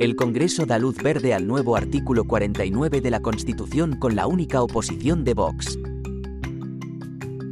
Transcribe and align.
El 0.00 0.16
Congreso 0.16 0.64
da 0.64 0.78
luz 0.78 0.96
verde 0.96 1.34
al 1.34 1.46
nuevo 1.46 1.76
artículo 1.76 2.24
49 2.24 3.02
de 3.02 3.10
la 3.10 3.20
Constitución 3.20 3.96
con 3.96 4.16
la 4.16 4.26
única 4.26 4.62
oposición 4.62 5.24
de 5.24 5.34
Vox. 5.34 5.78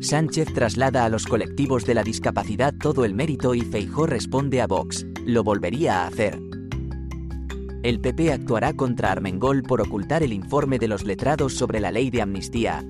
Sánchez 0.00 0.54
traslada 0.54 1.04
a 1.04 1.10
los 1.10 1.26
colectivos 1.26 1.84
de 1.84 1.92
la 1.92 2.02
discapacidad 2.02 2.72
todo 2.72 3.04
el 3.04 3.12
mérito 3.12 3.54
y 3.54 3.60
Feijó 3.60 4.06
responde 4.06 4.62
a 4.62 4.66
Vox, 4.66 5.04
lo 5.26 5.44
volvería 5.44 6.04
a 6.04 6.06
hacer. 6.06 6.40
El 7.82 8.00
PP 8.00 8.32
actuará 8.32 8.72
contra 8.72 9.12
Armengol 9.12 9.62
por 9.62 9.82
ocultar 9.82 10.22
el 10.22 10.32
informe 10.32 10.78
de 10.78 10.88
los 10.88 11.04
letrados 11.04 11.52
sobre 11.52 11.80
la 11.80 11.92
ley 11.92 12.08
de 12.08 12.22
amnistía. 12.22 12.82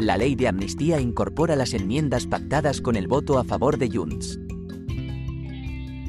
La 0.00 0.16
ley 0.16 0.34
de 0.34 0.48
amnistía 0.48 1.00
incorpora 1.00 1.54
las 1.54 1.72
enmiendas 1.72 2.26
pactadas 2.26 2.80
con 2.80 2.96
el 2.96 3.06
voto 3.06 3.38
a 3.38 3.44
favor 3.44 3.78
de 3.78 3.88
Junts. 3.90 4.40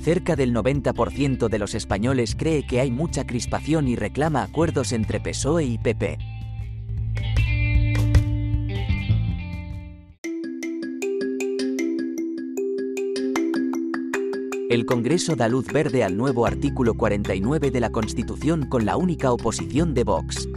Cerca 0.10 0.36
del 0.36 0.56
90% 0.56 1.50
de 1.50 1.60
los 1.60 1.76
españoles 1.76 2.36
cree 2.36 2.66
que 2.66 2.80
hay 2.80 2.90
mucha 2.90 3.28
crispación 3.28 3.88
y 3.88 3.96
reclama 3.96 4.42
acuerdos 4.42 4.92
entre 4.92 5.20
PSOE 5.20 5.66
y 5.66 5.78
PP. 5.78 6.18
El 14.72 14.88
Congreso 14.88 15.36
da 15.36 15.48
luz 15.48 15.68
verde 15.68 16.04
al 16.04 16.18
nuevo 16.18 16.48
artículo 16.48 16.96
49 16.96 17.70
de 17.70 17.80
la 17.80 17.92
Constitución 17.92 18.68
con 18.68 18.88
la 18.88 18.98
única 18.98 19.32
oposición 19.32 19.94
de 19.94 20.06
Vox. 20.06 20.50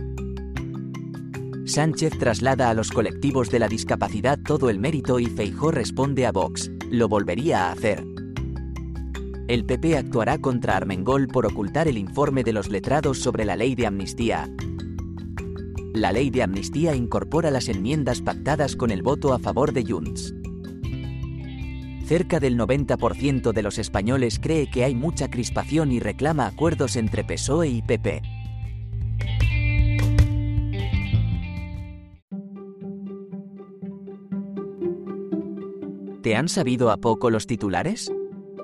Sánchez 1.66 2.18
traslada 2.18 2.70
a 2.70 2.74
los 2.74 2.90
colectivos 2.90 3.50
de 3.50 3.58
la 3.58 3.68
discapacidad 3.68 4.38
todo 4.38 4.70
el 4.70 4.78
mérito 4.78 5.18
y 5.18 5.26
Feijó 5.26 5.70
responde 5.70 6.24
a 6.24 6.32
Vox, 6.32 6.70
lo 6.90 7.06
volvería 7.06 7.68
a 7.68 7.72
hacer. 7.72 8.11
El 9.48 9.64
PP 9.64 9.96
actuará 9.96 10.38
contra 10.38 10.76
Armengol 10.76 11.26
por 11.26 11.46
ocultar 11.46 11.88
el 11.88 11.98
informe 11.98 12.44
de 12.44 12.52
los 12.52 12.68
letrados 12.68 13.18
sobre 13.18 13.44
la 13.44 13.56
ley 13.56 13.74
de 13.74 13.86
amnistía. 13.86 14.48
La 15.92 16.12
ley 16.12 16.30
de 16.30 16.42
amnistía 16.42 16.94
incorpora 16.94 17.50
las 17.50 17.68
enmiendas 17.68 18.22
pactadas 18.22 18.76
con 18.76 18.90
el 18.90 19.02
voto 19.02 19.34
a 19.34 19.38
favor 19.38 19.72
de 19.72 19.84
Junts. 19.84 20.34
Cerca 22.06 22.40
del 22.40 22.56
90% 22.56 23.52
de 23.52 23.62
los 23.62 23.78
españoles 23.78 24.38
cree 24.40 24.70
que 24.70 24.84
hay 24.84 24.94
mucha 24.94 25.28
crispación 25.28 25.92
y 25.92 26.00
reclama 26.00 26.46
acuerdos 26.46 26.96
entre 26.96 27.24
PSOE 27.24 27.68
y 27.68 27.82
PP. 27.82 28.22
¿Te 36.22 36.36
han 36.36 36.48
sabido 36.48 36.90
a 36.92 36.98
poco 36.98 37.30
los 37.30 37.48
titulares? 37.48 38.12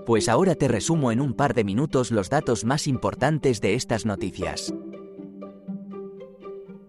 Pues 0.09 0.31
ahora 0.31 0.55
te 0.55 0.69
resumo 0.69 1.13
en 1.13 1.21
un 1.21 1.35
par 1.35 1.53
de 1.53 1.65
minutos 1.65 2.11
los 2.13 2.31
datos 2.31 2.65
más 2.65 2.87
importantes 2.87 3.61
de 3.61 3.75
estas 3.75 4.07
noticias. 4.07 4.73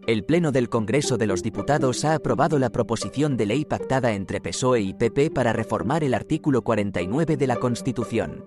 El 0.07 0.23
Pleno 0.23 0.53
del 0.53 0.69
Congreso 0.69 1.17
de 1.17 1.27
los 1.27 1.43
Diputados 1.43 2.05
ha 2.05 2.13
aprobado 2.13 2.57
la 2.59 2.69
proposición 2.69 3.35
de 3.35 3.45
ley 3.45 3.65
pactada 3.65 4.13
entre 4.13 4.39
PSOE 4.39 4.79
y 4.79 4.93
PP 4.93 5.31
para 5.31 5.51
reformar 5.51 6.05
el 6.05 6.13
artículo 6.13 6.61
49 6.61 7.35
de 7.35 7.45
la 7.45 7.57
Constitución. 7.57 8.45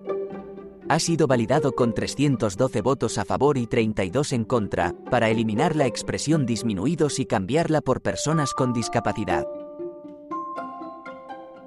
Ha 0.88 0.98
sido 1.00 1.26
validado 1.26 1.72
con 1.72 1.92
312 1.92 2.80
votos 2.80 3.18
a 3.18 3.26
favor 3.26 3.58
y 3.58 3.66
32 3.66 4.32
en 4.32 4.44
contra, 4.46 4.94
para 5.10 5.28
eliminar 5.28 5.76
la 5.76 5.84
expresión 5.84 6.46
disminuidos 6.46 7.18
y 7.18 7.26
cambiarla 7.26 7.82
por 7.82 8.00
personas 8.00 8.54
con 8.54 8.72
discapacidad 8.72 9.44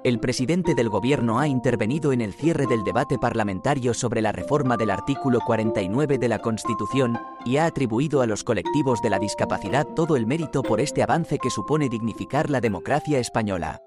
el 0.06 0.20
presidente 0.20 0.76
del 0.76 0.88
Gobierno 0.88 1.40
ha 1.40 1.48
intervenido 1.48 2.12
en 2.12 2.20
el 2.20 2.32
cierre 2.32 2.68
del 2.68 2.84
debate 2.84 3.18
parlamentario 3.18 3.92
sobre 3.92 4.22
la 4.22 4.30
reforma 4.30 4.76
del 4.76 4.90
artículo 4.90 5.40
49 5.40 6.18
de 6.18 6.28
la 6.28 6.38
Constitución 6.38 7.18
y 7.44 7.56
ha 7.56 7.66
atribuido 7.66 8.22
a 8.22 8.26
los 8.28 8.44
colectivos 8.44 9.02
de 9.02 9.10
la 9.10 9.18
discapacidad 9.18 9.84
todo 9.84 10.14
el 10.14 10.24
mérito 10.24 10.62
por 10.62 10.80
este 10.80 11.02
avance 11.02 11.38
que 11.38 11.50
supone 11.50 11.88
dignificar 11.88 12.50
la 12.50 12.60
democracia 12.60 13.18
española. 13.18 13.82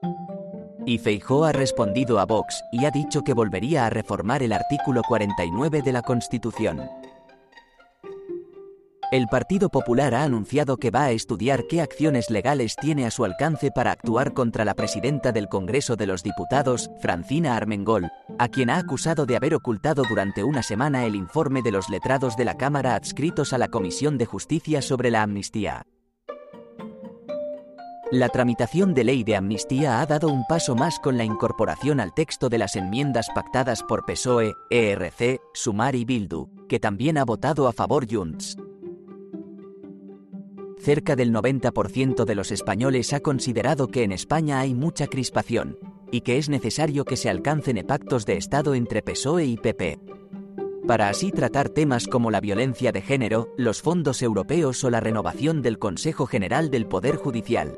Y 0.86 0.98
Feijó 0.98 1.46
ha 1.46 1.54
respondido 1.54 2.20
a 2.20 2.26
Vox 2.26 2.66
y 2.74 2.84
ha 2.84 2.92
dicho 2.92 3.24
que 3.24 3.34
volvería 3.34 3.86
a 3.86 3.90
reformar 3.90 4.44
el 4.44 4.52
artículo 4.52 5.04
49 5.08 5.82
de 5.84 5.94
la 5.94 6.02
Constitución. 6.02 6.82
El 9.12 9.28
Partido 9.28 9.70
Popular 9.70 10.14
ha 10.14 10.24
anunciado 10.24 10.78
que 10.78 10.92
va 10.92 11.06
a 11.06 11.12
estudiar 11.12 11.66
qué 11.68 11.82
acciones 11.82 12.30
legales 12.30 12.76
tiene 12.76 13.08
a 13.08 13.12
su 13.12 13.26
alcance 13.26 13.72
para 13.72 13.92
actuar 13.92 14.34
contra 14.34 14.66
la 14.66 14.76
presidenta 14.76 15.32
del 15.32 15.50
Congreso 15.50 15.96
de 15.96 16.06
los 16.06 16.22
Diputados, 16.22 16.92
Francina 17.02 17.56
Armengol, 17.56 18.12
a 18.38 18.50
quien 18.50 18.70
ha 18.70 18.78
acusado 18.78 19.26
de 19.26 19.36
haber 19.36 19.56
ocultado 19.56 20.04
durante 20.08 20.44
una 20.44 20.62
semana 20.62 21.06
el 21.06 21.16
informe 21.16 21.64
de 21.64 21.72
los 21.72 21.90
letrados 21.90 22.38
de 22.38 22.46
la 22.46 22.56
Cámara 22.56 22.94
adscritos 22.94 23.52
a 23.52 23.58
la 23.58 23.70
Comisión 23.70 24.20
de 24.20 24.28
Justicia 24.28 24.80
sobre 24.84 25.10
la 25.10 25.24
amnistía. 25.24 25.88
La 28.12 28.30
tramitación 28.30 28.94
de 28.94 29.06
ley 29.06 29.24
de 29.24 29.36
amnistía 29.36 30.02
ha 30.02 30.06
dado 30.06 30.28
un 30.28 30.46
paso 30.46 30.76
más 30.76 31.00
con 31.00 31.18
la 31.18 31.24
incorporación 31.24 32.00
al 32.00 32.14
texto 32.14 32.48
de 32.50 32.60
las 32.60 32.76
enmiendas 32.76 33.28
pactadas 33.34 33.82
por 33.82 34.06
PSOE, 34.06 34.54
ERC, 34.70 35.40
Sumar 35.56 35.96
y 35.96 36.06
Bildu, 36.06 36.48
que 36.68 36.80
también 36.80 37.18
ha 37.18 37.26
votado 37.26 37.68
a 37.68 37.74
favor 37.74 38.06
Junts 38.08 38.56
cerca 40.80 41.16
del 41.16 41.34
90% 41.34 42.26
de 42.26 42.36
los 42.36 42.52
españoles 42.52 43.14
ha 43.14 43.20
considerado 43.20 43.88
que 43.88 44.04
en 44.04 44.12
España 44.12 44.60
hay 44.60 44.74
mucha 44.74 45.08
crispación, 45.08 45.78
y 46.12 46.22
que 46.22 46.38
es 46.38 46.50
necesario 46.50 47.06
que 47.06 47.18
se 47.18 47.30
alcancen 47.30 47.86
pactos 47.86 48.26
de 48.26 48.38
Estado 48.38 48.74
entre 48.76 49.02
PSOE 49.02 49.46
y 49.46 49.58
PP. 49.58 50.00
Para 50.88 51.10
así 51.10 51.32
tratar 51.32 51.70
temas 51.70 52.08
como 52.08 52.32
la 52.32 52.42
violencia 52.42 52.92
de 52.92 53.02
género, 53.02 53.54
los 53.58 53.82
fondos 53.82 54.24
europeos 54.24 54.84
o 54.84 54.90
la 54.90 55.00
renovación 55.00 55.62
del 55.62 55.78
Consejo 55.78 56.26
General 56.26 56.72
del 56.72 56.88
Poder 56.88 57.16
Judicial. 57.16 57.78